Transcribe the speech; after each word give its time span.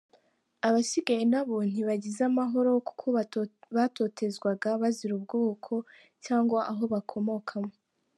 Abasigaye 0.67 1.23
nabo 1.33 1.57
ntibagize 1.71 2.21
amahoro, 2.31 2.71
kuko 2.87 3.05
batotezwaga 3.75 4.69
bazira 4.81 5.13
ubwoko 5.19 5.73
cyangwa 6.25 6.59
aho 6.71 6.83
bakomokamo. 6.95 7.73